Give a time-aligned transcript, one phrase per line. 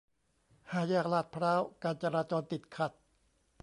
[0.71, 2.91] ห้าแยกลาดพร้าว การจราจรติดขัด